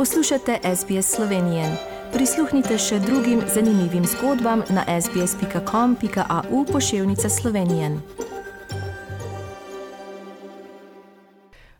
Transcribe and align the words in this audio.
Poslušate 0.00 0.58
SBS 0.76 1.14
Slovenije. 1.14 1.64
Prisluhnite 2.12 2.78
še 2.78 2.98
drugim 2.98 3.42
zanimivim 3.54 4.04
zgodbam 4.04 4.62
na 4.70 5.00
sbsp.com.au 5.00 6.64
pošiljka 6.72 7.28
Slovenije. 7.28 7.90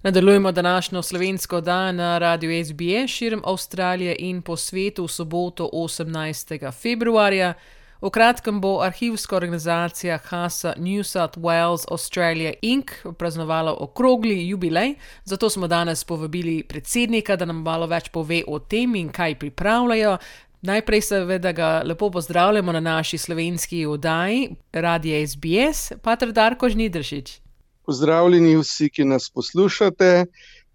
Nadaljujemo 0.02 0.52
današnjo 0.52 1.02
slovensko 1.02 1.60
dan 1.60 1.96
na 1.96 2.18
radiju 2.18 2.64
SBS 2.64 3.10
širom 3.10 3.42
Avstralije 3.44 4.16
in 4.18 4.42
po 4.42 4.56
svetu 4.56 5.04
v 5.04 5.08
soboto 5.08 5.70
18. 5.72 6.72
februarja. 6.72 7.54
V 8.00 8.08
kratkem 8.10 8.60
bo 8.60 8.78
arhivska 8.80 9.36
organizacija 9.36 10.18
HASA 10.18 10.72
New 10.76 11.02
South 11.04 11.38
Wales 11.38 11.84
Australia 11.90 12.52
Inc. 12.62 12.90
praznovala 13.18 13.74
okrogli 13.74 14.48
jubilej, 14.48 14.94
zato 15.24 15.50
smo 15.50 15.66
danes 15.66 16.04
povabili 16.04 16.62
predsednika, 16.62 17.36
da 17.36 17.44
nam 17.44 17.60
malo 17.62 17.86
več 17.86 18.08
pove 18.08 18.40
o 18.46 18.58
tem 18.58 18.94
in 18.94 19.12
kaj 19.12 19.36
pripravljajo. 19.38 20.16
Najprej 20.62 21.00
seveda 21.00 21.52
ga 21.52 21.82
lepo 21.84 22.10
pozdravljamo 22.10 22.72
na 22.72 22.80
naši 22.80 23.18
slovenski 23.18 23.86
oddaji, 23.86 24.56
Radio 24.72 25.26
SBS, 25.26 25.92
Patr 26.02 26.32
Darko 26.32 26.68
Žnidršič. 26.68 27.40
Pozdravljeni 27.84 28.56
vsi, 28.56 28.88
ki 28.88 29.04
nas 29.04 29.28
poslušate, 29.30 30.24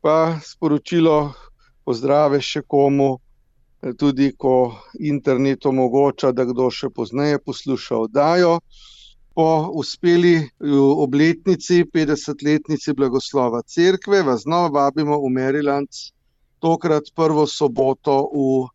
pa 0.02 0.38
sporočilo 0.46 1.34
pozdrave 1.86 2.42
še 2.42 2.62
komu, 2.62 3.18
tudi 3.94 4.32
ko 4.38 4.76
internet 5.00 5.66
omogoča, 5.66 6.32
da 6.32 6.46
kdo 6.46 6.70
še 6.72 6.90
pozneje 6.90 7.40
posluša 7.46 7.98
oddajo. 8.08 8.60
Po 9.36 9.48
uspeli 9.76 10.50
obletnici, 11.04 11.84
50-letnici 11.94 12.94
blagoslova 12.96 13.62
Cerkve, 13.68 14.22
vas 14.24 14.46
znova 14.48 14.88
vabimo 14.88 15.20
v 15.20 15.32
Maryland, 15.36 15.92
tokrat 16.64 17.12
prvo 17.16 17.44
soboto 17.48 18.30
v 18.32 18.70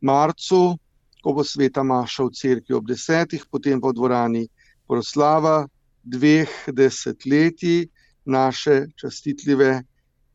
marcu, 0.00 0.78
ko 1.22 1.34
bo 1.36 1.44
sveta 1.44 1.84
Maša 1.84 2.24
v 2.24 2.32
cerkvi 2.32 2.74
ob 2.74 2.86
desetih, 2.88 3.44
potem 3.50 3.80
pa 3.80 3.92
v 3.92 3.98
dvorani 3.98 4.44
proslava 4.88 5.66
dveh 6.06 6.48
desetletij 6.72 7.90
naše 8.24 8.86
častitljive 8.96 9.82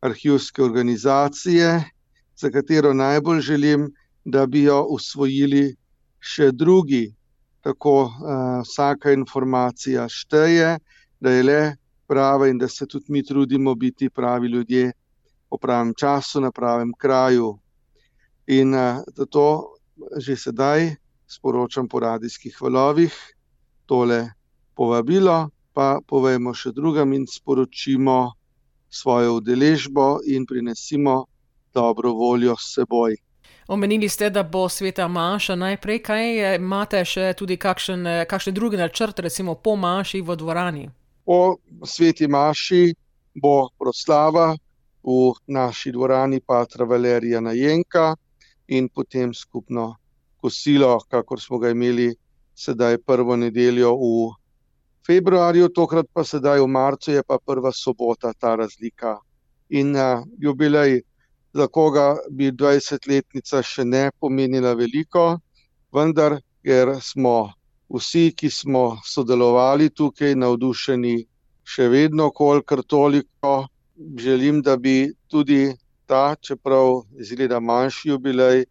arhivske 0.02 0.64
organizacije, 0.64 1.84
za 2.36 2.50
katero 2.50 2.94
najbolj 2.94 3.42
želim, 3.42 3.90
da 4.26 4.46
bi 4.46 4.64
jo 4.64 4.84
usvojili 4.90 5.76
še 6.20 6.52
drugi. 6.52 7.12
Tako 7.62 7.96
uh, 8.04 8.62
vsaka 8.66 9.12
informacija 9.14 10.08
šteje, 10.10 10.78
da 11.20 11.32
je 11.32 11.44
le 11.44 11.62
prava 12.10 12.48
in 12.50 12.58
da 12.58 12.68
se 12.68 12.88
tudi 12.90 13.14
mi 13.14 13.22
trudimo 13.24 13.76
biti 13.76 14.10
pravi 14.10 14.48
ljudje 14.48 14.92
v 15.52 15.60
pravem 15.62 15.94
času, 15.94 16.42
na 16.42 16.52
pravem 16.52 16.94
kraju. 16.98 17.60
In 18.48 18.74
uh, 18.74 19.06
zato 19.16 19.78
že 20.18 20.36
sedaj 20.36 20.96
sporočam 21.30 21.88
po 21.88 22.00
radijskih 22.00 22.58
valovih 22.62 23.14
tole 23.86 24.34
povabilo, 24.74 25.52
pa 25.74 26.02
povemo 26.08 26.54
še 26.58 26.72
drugim 26.74 27.14
in 27.14 27.28
sporočimo 27.30 28.34
svojo 28.90 29.38
udeležbo 29.40 30.20
in 30.28 30.46
prinesimo 30.46 31.26
dobro 31.74 32.12
voljo 32.12 32.56
s 32.60 32.74
seboj. 32.76 33.16
Omenili 33.68 34.10
ste, 34.10 34.30
da 34.30 34.44
bo 34.44 34.70
sveta 34.70 35.08
Maša 35.08 35.56
najprej, 35.56 36.00
kaj 36.04 36.56
imate 36.56 37.06
še 37.06 37.34
tudi 37.38 37.58
kakšen, 37.58 38.26
kakšne 38.28 38.52
druge 38.54 38.78
načrte, 38.78 39.22
recimo 39.22 39.56
po 39.56 39.76
Maši 39.76 40.22
v 40.22 40.36
dvorani? 40.36 40.90
Po 41.26 41.58
sveti 41.86 42.28
Maši 42.28 42.94
bo 43.42 43.70
proslava 43.80 44.56
v 45.04 45.34
naši 45.48 45.92
dvorani 45.92 46.42
Patra 46.42 46.86
Valerija 46.86 47.42
Najenka 47.42 48.16
in 48.68 48.90
potem 48.90 49.34
skupno 49.34 49.96
kosilo, 50.42 51.00
kakor 51.10 51.42
smo 51.42 51.60
ga 51.60 51.70
imeli 51.70 52.12
sedaj 52.56 52.98
prvo 53.06 53.36
nedeljo 53.36 53.94
v 53.96 54.34
februarju, 55.08 55.70
tokrat 55.70 56.06
pa 56.14 56.24
sedaj 56.24 56.62
v 56.62 56.68
marcu 56.68 57.12
je 57.12 57.24
pa 57.24 57.38
prva 57.46 57.72
sobota 57.72 58.34
ta 58.34 58.56
razlika. 58.56 59.18
In 59.70 59.96
uh, 59.96 60.24
jubilej 60.38 61.02
za 61.54 61.68
koga 61.68 62.16
bi 62.30 62.52
20-letnica 62.52 63.62
še 63.64 63.86
ne 63.86 64.10
pomenila 64.20 64.74
veliko, 64.74 65.40
vendar 65.94 66.40
ker 66.64 66.96
smo 67.02 67.52
vsi, 67.92 68.32
ki 68.36 68.50
smo 68.50 68.84
sodelovali 69.06 69.90
tukaj, 69.90 70.36
navdušeni 70.36 71.16
še 71.68 71.88
vedno, 71.92 72.30
kolikor 72.32 72.84
toliko, 72.84 73.68
želim, 74.18 74.62
da 74.62 74.78
bi 74.78 75.12
tudi 75.28 75.74
ta, 76.08 76.36
čeprav 76.36 77.04
izgleda 77.20 77.60
manjši 77.60 78.10
jubilej, 78.10 78.66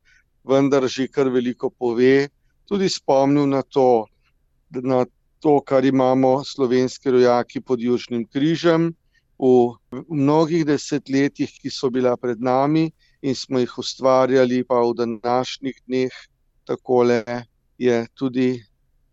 vendar 0.44 0.88
že 0.88 1.08
kar 1.08 1.28
veliko 1.28 1.70
pove, 1.70 2.28
tudi 2.68 2.88
spomnil 2.88 3.46
na 3.48 3.62
to, 3.62 4.06
na 4.70 5.04
to, 5.40 5.60
kar 5.60 5.84
imamo 5.84 6.40
slovenski 6.44 7.10
rojaki 7.10 7.60
pod 7.60 7.80
Južnim 7.80 8.26
križem 8.28 8.90
v 9.40 10.04
mnogih 10.08 10.66
desetletjih, 10.68 11.48
ki 11.48 11.70
so 11.72 11.88
bila 11.90 12.12
pred 12.20 12.42
nami 12.44 12.90
in 13.24 13.34
smo 13.34 13.60
jih 13.60 13.72
ustvarjali, 13.78 14.64
pa 14.68 14.82
v 14.84 14.92
današnjih 15.00 15.76
dneh, 15.86 16.12
tako 16.68 17.04
je 17.78 17.96
tudi 18.14 18.60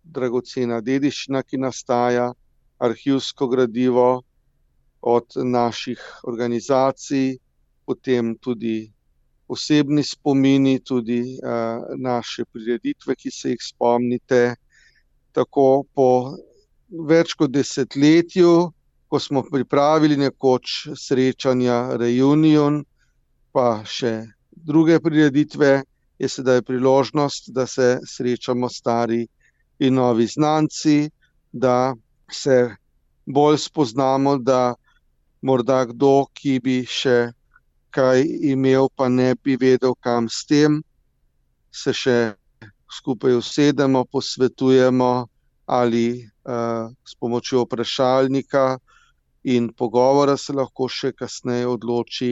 dragocena 0.04 0.82
dediščina, 0.82 1.44
ki 1.44 1.58
nastaja, 1.58 2.34
arhivsko 2.80 3.48
gradivo 3.48 4.24
od 5.02 5.40
naših 5.44 6.00
organizacij, 6.24 7.38
potem 7.86 8.36
tudi 8.36 8.92
osebni 9.48 10.04
spomini, 10.04 10.80
tudi 10.84 11.40
uh, 11.40 11.88
naše 11.96 12.44
prireditve, 12.52 13.16
ki 13.16 13.32
se 13.32 13.56
jih 13.56 13.64
spomnite. 13.64 14.56
Tako 15.32 15.86
po 15.96 16.36
več 17.08 17.34
kot 17.34 17.52
desetletju 17.56 18.74
ko 19.08 19.20
smo 19.20 19.44
pripravili 19.52 20.18
nekoč 20.18 20.88
srečanja, 20.96 21.96
reunion, 21.98 22.82
pa 23.56 23.84
še 23.88 24.28
druge 24.52 25.00
prireditve, 25.00 25.84
je 26.20 26.30
sedaj 26.30 26.62
priložnost, 26.68 27.52
da 27.54 27.68
se 27.68 28.00
srečamo 28.06 28.70
stari 28.70 29.28
in 29.80 29.94
novi 29.94 30.28
znanci, 30.28 31.10
da 31.52 31.96
se 32.32 32.76
bolj 33.26 33.58
spoznamo, 33.58 34.38
da 34.38 34.76
morda 35.42 35.86
kdo, 35.86 36.26
ki 36.34 36.60
bi 36.60 36.82
še 36.84 37.32
kaj 37.94 38.26
imel, 38.52 38.90
pa 38.96 39.08
ne 39.10 39.36
bi 39.36 39.56
vedel, 39.56 39.96
kam 40.02 40.28
s 40.30 40.44
tem, 40.50 40.82
se 41.72 41.94
še 41.94 42.18
skupaj 42.92 43.38
usedemo, 43.38 44.04
posvetujemo 44.12 45.28
ali 45.68 46.08
uh, 46.24 46.90
s 47.06 47.16
pomočjo 47.20 47.66
vprašalnika 47.66 48.78
in 49.44 49.70
pogovora 49.74 50.38
se 50.38 50.54
lahko 50.54 50.88
še 50.90 51.12
kasneje 51.12 51.68
odloči, 51.68 52.32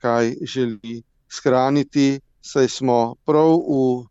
kaj 0.00 0.34
želi 0.42 1.02
shraniti. 1.28 2.20
Saj 2.40 2.68
smo 2.68 3.16
prav 3.28 3.58
v 3.60 4.06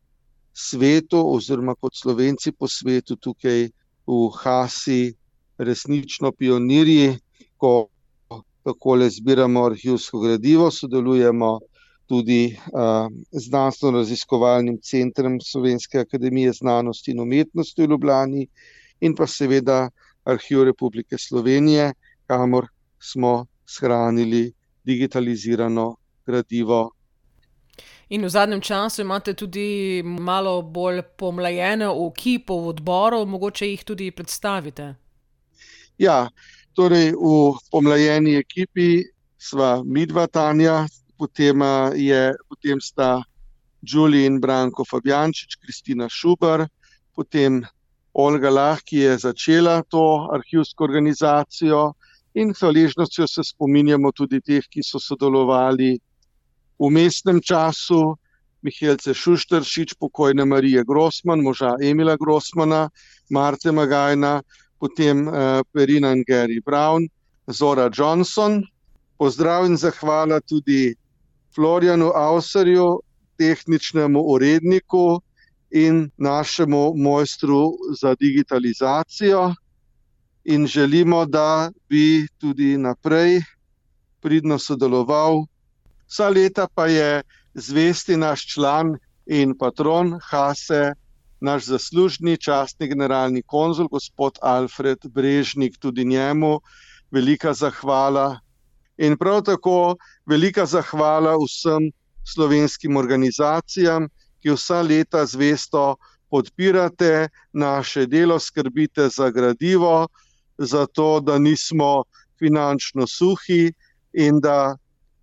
svetu, 0.54 1.22
oziroma 1.34 1.74
kot 1.76 1.96
slovenci 1.98 2.52
po 2.52 2.68
svetu, 2.68 3.16
tukaj 3.16 3.70
v 4.06 4.20
Hasi, 4.42 5.14
resnično 5.58 6.32
pionirji, 6.32 7.18
ko 7.58 7.90
tako 8.64 8.96
le 9.02 9.10
zbiramo 9.10 9.66
arhivsko 9.66 10.20
gradivo, 10.20 10.70
sodelujemo 10.72 11.58
tudi 12.10 12.54
uh, 12.54 13.08
znanstveno-raziskovalnim 13.32 14.80
centrom 14.82 15.40
Slovenske 15.42 16.00
akademije 16.00 16.54
znanosti 16.54 17.12
in 17.12 17.20
umetnosti 17.22 17.82
v 17.82 17.90
Ljubljani, 17.90 18.48
in 19.02 19.16
pa 19.16 19.28
seveda 19.28 19.90
Arhiv 20.26 20.64
Republike 20.64 21.18
Slovenije 21.18 21.94
kamor 22.30 22.68
smo 23.00 23.46
shranili 23.66 24.54
digitalizirano 24.84 25.96
gradivo. 26.26 26.92
In 28.10 28.26
v 28.26 28.30
zadnjem 28.30 28.62
času 28.62 29.02
imate 29.02 29.34
tudi 29.34 30.02
malo 30.04 30.62
bolj 30.62 31.02
pomlajene 31.18 31.90
ekipe 32.08 32.54
v 32.54 32.74
odboru, 32.74 33.26
mogoče 33.26 33.70
jih 33.70 33.84
tudi 33.86 34.12
predstavite. 34.12 34.94
Ja, 35.98 36.30
torej 36.74 37.14
v 37.14 37.34
pomlajeni 37.72 38.36
ekipi 38.42 39.04
sva 39.38 39.82
mi 39.86 40.06
dva 40.06 40.28
Tanja, 40.28 40.86
potem, 41.18 41.62
je, 41.96 42.34
potem 42.50 42.82
sta 42.82 43.22
Đuli 43.82 44.26
in 44.26 44.40
Branko 44.42 44.86
Fabjančič, 44.86 45.60
Kristina 45.62 46.10
Šubar, 46.10 46.66
potem 47.16 47.62
Olga 48.14 48.50
Lah, 48.50 48.82
ki 48.82 49.06
je 49.06 49.18
začela 49.18 49.84
to 49.84 50.28
arhivsko 50.34 50.84
organizacijo 50.84 51.94
in 52.34 52.54
hvaležnostjo 52.54 53.28
se 53.28 53.44
spominjamo 53.44 54.12
tudi 54.12 54.42
teh, 54.42 54.64
ki 54.70 54.84
so 54.84 55.00
sodelovali 55.00 55.98
v 56.80 56.90
mestnem 56.92 57.42
času, 57.42 58.16
Mihelce 58.62 59.14
Šuštršič, 59.16 59.96
pokojne 60.00 60.46
Marije 60.46 60.84
Grossman, 60.84 61.40
moža 61.40 61.76
Emila 61.82 62.18
Grossmana, 62.20 62.90
Marte 63.32 63.72
Magajna, 63.72 64.42
potem 64.80 65.28
uh, 65.28 65.64
Perina 65.74 66.12
in 66.12 66.24
Gary 66.28 66.60
Brown, 66.66 67.08
Zora 67.48 67.90
Johnson. 67.90 68.64
Pozdrav 69.18 69.66
in 69.66 69.78
zahvala 69.78 70.40
tudi 70.44 70.96
Florianu 71.56 72.12
Avserju, 72.16 73.00
tehničnemu 73.40 74.20
uredniku 74.20 75.22
in 75.72 76.12
našemu 76.18 76.94
mojstru 76.96 77.76
za 78.02 78.16
digitalizacijo. 78.16 79.54
In 80.44 80.68
želimo, 80.68 81.26
da 81.26 81.72
bi 81.90 82.28
tudi 82.38 82.78
naprej 82.78 83.42
pridno 84.22 84.60
sodeloval. 84.60 85.46
Vsa 86.08 86.30
leta 86.30 86.68
pa 86.76 86.88
je 86.88 87.22
zvesti 87.54 88.18
naš 88.18 88.48
član 88.54 88.96
in 89.26 89.58
patron 89.58 90.20
Hase, 90.24 90.94
naš 91.42 91.66
zaslužni 91.66 92.38
častni 92.38 92.88
generalni 92.88 93.42
konzul, 93.42 93.88
gospod 93.88 94.40
Alfred 94.42 94.98
Brežnik, 95.04 95.78
tudi 95.80 96.06
njemu 96.06 96.60
velika 97.12 97.54
zahvala. 97.54 98.40
In 98.98 99.18
prav 99.18 99.42
tako 99.44 99.96
velika 100.26 100.66
zahvala 100.66 101.38
vsem 101.38 101.92
slovenskim 102.34 102.98
organizacijam, 102.98 104.10
ki 104.42 104.52
vsa 104.56 104.82
leta 104.82 105.26
zvesto 105.26 105.96
podpirate 106.30 107.30
naše 107.54 108.06
delo, 108.06 108.40
skrbite 108.40 109.10
za 109.10 109.30
gradivo, 109.30 110.08
za 110.60 110.86
to, 110.86 111.20
da 111.20 111.40
nismo 111.40 112.04
finančno 112.40 113.08
suhi 113.08 113.72
in 114.14 114.40
da 114.40 114.78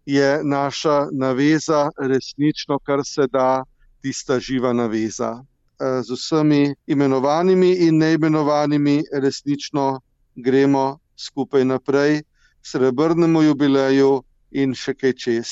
je 0.06 0.40
naša 0.44 1.08
naveza 1.12 1.90
resnično, 1.98 2.78
kar 2.78 3.00
se 3.04 3.26
da, 3.32 3.64
tista 4.02 4.40
živa 4.40 4.72
naveza. 4.72 5.44
Eh, 5.80 6.02
z 6.02 6.10
vsemi 6.12 6.74
imenovanimi 6.86 7.72
in 7.86 7.98
neimenovanimi 7.98 9.02
resnično 9.12 10.00
gremo 10.34 10.98
skupaj 11.16 11.64
naprej, 11.64 12.22
srebrnemu 12.62 13.42
jubileju 13.42 14.22
in 14.50 14.74
še 14.74 14.94
kaj 14.94 15.12
čez. 15.12 15.50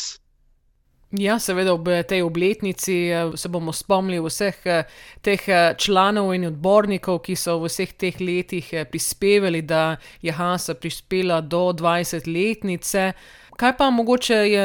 Ja, 1.19 1.37
seveda 1.39 1.75
ob 1.77 1.87
tej 2.09 2.25
obletnici 2.27 2.95
eh, 3.07 3.37
se 3.37 3.49
bomo 3.49 3.73
spomnili 3.73 4.19
vseh 4.25 4.57
eh, 4.67 4.85
teh 5.23 5.45
članov 5.79 6.33
in 6.35 6.49
odbornikov, 6.49 7.21
ki 7.23 7.37
so 7.39 7.59
v 7.63 7.71
vseh 7.71 7.93
teh 7.95 8.19
letih 8.21 8.73
prispevali, 8.91 9.63
da 9.63 9.97
je 10.23 10.33
Hansa 10.33 10.75
prispela 10.75 11.41
do 11.41 11.71
20-letnice. 11.73 13.13
Kaj 13.57 13.77
pa 13.77 13.91
mogoče 13.91 14.35
je, 14.35 14.65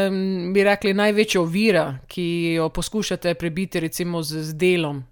bi 0.54 0.64
rekli, 0.66 0.94
največja 0.94 1.42
ovira, 1.42 1.86
ki 2.08 2.56
jo 2.58 2.70
poskušate 2.74 3.36
prebiti, 3.38 3.80
recimo 3.80 4.24
z, 4.24 4.42
z 4.44 4.58
delom? 4.58 5.04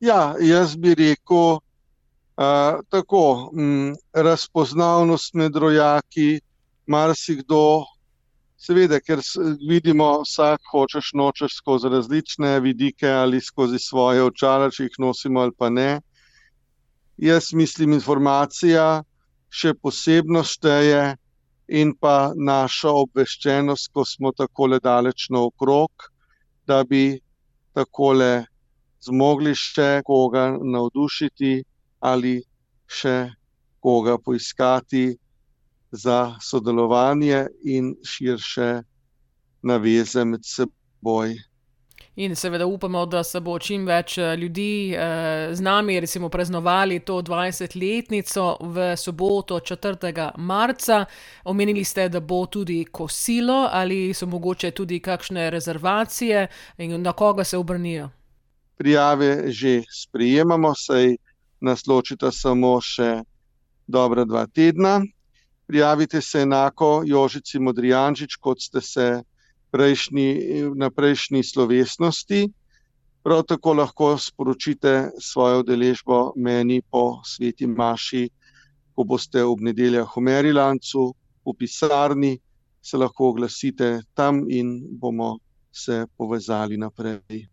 Ja, 0.00 0.34
jaz 0.38 0.76
bi 0.76 0.94
rekel, 0.94 1.58
uh, 1.58 2.78
tako 2.90 3.50
um, 3.52 3.94
razpoznavnost 4.12 5.34
med 5.34 5.56
rojaki, 5.56 6.40
marsikdo, 6.86 7.84
seveda, 8.62 9.00
ker 9.02 9.20
vidimo, 9.68 10.08
vsak 10.22 10.70
hočeš 10.72 11.12
nočeš 11.18 11.56
skozi 11.58 11.90
različne 11.90 12.60
vidike 12.60 13.10
ali 13.10 13.40
skozi 13.40 13.78
svoje 13.82 14.22
očala, 14.22 14.70
če 14.70 14.86
jih 14.86 14.98
nosimo 15.02 15.42
ali 15.42 15.54
pa 15.58 15.70
ne. 15.70 16.00
Jaz 17.18 17.50
mislim, 17.52 17.92
informacija 17.98 19.02
še 19.52 19.74
posebno 19.74 20.44
šteje 20.46 21.16
in 21.68 21.92
pa 21.98 22.32
naša 22.36 22.92
obveščenost, 23.02 23.90
ko 23.92 24.04
smo 24.06 24.32
tako 24.36 24.68
daleč 24.78 25.28
naokrog, 25.30 26.08
da 26.66 26.82
bi 26.84 27.18
takole 27.74 28.44
zmogli 29.02 29.54
še 29.58 30.02
koga 30.06 30.52
navdušiti 30.62 31.54
ali 32.00 32.38
še 32.86 33.16
koga 33.82 34.18
poiskati 34.18 35.04
za 35.92 36.34
sodelovanje 36.40 37.46
in 37.64 37.94
širše 38.04 38.82
naveze 39.62 40.24
med 40.24 40.40
seboj. 40.44 41.34
In 42.16 42.36
seveda 42.36 42.66
upamo, 42.66 43.06
da 43.06 43.22
se 43.24 43.40
bo 43.40 43.58
čim 43.58 43.86
več 43.86 44.18
eh, 44.18 44.36
ljudi 44.36 44.92
eh, 44.92 45.54
z 45.54 45.60
nami, 45.60 46.00
recimo, 46.00 46.28
praznovali 46.28 47.00
to 47.00 47.22
20-letnico 47.22 48.56
v 48.60 48.96
soboto 48.96 49.60
4. 49.60 50.30
marca. 50.36 51.04
Omenili 51.44 51.84
ste, 51.84 52.08
da 52.08 52.20
bo 52.20 52.46
tudi 52.46 52.84
kosilo 52.84 53.68
ali 53.72 54.14
so 54.14 54.26
mogoče 54.26 54.70
tudi 54.70 55.00
kakšne 55.00 55.50
rezervacije 55.50 56.48
in 56.78 57.02
na 57.02 57.12
koga 57.12 57.44
se 57.44 57.58
obrnijo 57.58 58.10
prijave 58.82 59.52
že 59.52 59.82
sprejemamo, 59.90 60.74
saj 60.74 61.16
nas 61.60 61.86
ločita 61.86 62.32
samo 62.34 62.80
še 62.82 63.22
dobra 63.86 64.24
dva 64.26 64.46
tedna. 64.46 65.00
Prijavite 65.72 66.20
se 66.20 66.40
enako 66.40 67.02
Jožici 67.06 67.58
Modrijančič, 67.58 68.34
kot 68.36 68.60
ste 68.60 68.80
se 68.80 69.22
prejšnji, 69.70 70.26
na 70.76 70.90
prejšnji 70.90 71.40
slovesnosti. 71.42 72.48
Prav 73.24 73.40
tako 73.48 73.72
lahko 73.72 74.18
sporočite 74.18 75.10
svojo 75.20 75.62
udeležbo 75.62 76.32
meni 76.36 76.82
po 76.90 77.22
sveti 77.24 77.66
Maši, 77.66 78.28
ko 78.92 79.04
boste 79.08 79.44
ob 79.44 79.64
nedeljah 79.64 80.12
v 80.16 80.20
Merilancu, 80.20 81.06
v 81.40 81.56
pisarni, 81.56 82.34
se 82.82 83.00
lahko 83.00 83.30
oglasite 83.32 84.02
tam 84.14 84.44
in 84.50 84.76
bomo 85.00 85.38
se 85.72 86.04
povezali 86.18 86.76
naprej. 86.76 87.48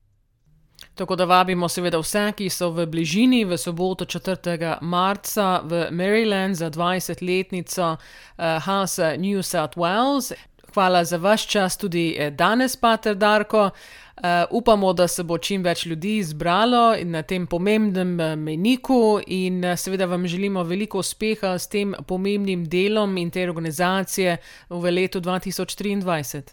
Tako 1.00 1.16
da 1.16 1.26
vabimo 1.26 1.70
seveda 1.70 2.00
vse, 2.00 2.26
ki 2.36 2.50
so 2.52 2.68
v 2.76 2.84
bližini 2.86 3.46
v 3.48 3.58
soboto 3.58 4.04
4. 4.06 4.82
marca 4.82 5.62
v 5.64 5.86
Maryland 5.92 6.56
za 6.60 6.68
20-letnico 6.70 7.96
uh, 7.96 8.66
House 8.66 9.16
New 9.18 9.40
South 9.42 9.78
Wales. 9.78 10.34
Hvala 10.74 11.06
za 11.06 11.18
vaš 11.18 11.48
čas 11.48 11.78
tudi 11.78 12.16
eh, 12.20 12.32
danes, 12.32 12.76
Pater 12.76 13.16
Darko. 13.16 13.70
Uh, 13.70 14.24
upamo, 14.52 14.94
da 14.94 15.08
se 15.08 15.24
bo 15.24 15.38
čim 15.38 15.64
več 15.64 15.86
ljudi 15.86 16.18
zbralo 16.24 16.98
na 17.04 17.24
tem 17.24 17.48
pomembnem 17.48 18.20
meniku, 18.44 19.22
in 19.28 19.64
seveda 19.78 20.06
vam 20.06 20.28
želimo 20.28 20.64
veliko 20.64 21.00
uspeha 21.00 21.56
s 21.60 21.68
tem 21.68 21.96
pomembnim 22.08 22.68
delom 22.68 23.18
in 23.18 23.32
te 23.32 23.48
organizacije 23.48 24.38
v 24.70 24.92
letu 24.92 25.22
2023. 25.22 26.44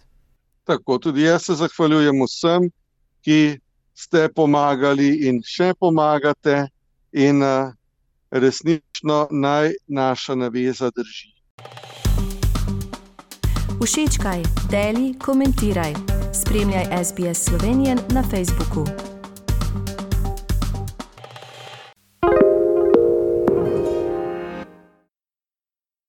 Tako 0.65 0.99
tudi 0.99 1.23
jaz 1.23 1.51
se 1.51 1.55
zahvaljujem 1.55 2.23
vsem, 2.23 2.71
ki 3.27 3.59
ste 3.97 4.29
pomagali 4.29 5.27
in 5.29 5.41
še 5.41 5.73
pomagate, 5.81 6.69
in 7.17 7.43
uh, 7.43 7.73
resnično 8.31 9.27
naj 9.31 9.73
naša 9.89 10.35
naveza 10.35 10.91
drži. 10.91 11.33
Všečkaj, 13.81 14.43
deli, 14.71 15.15
komentiraj. 15.19 15.95
Spremljaj 16.35 17.05
SBS 17.05 17.45
Slovenijo 17.45 17.97
na 18.09 18.23
Facebooku. 18.23 19.06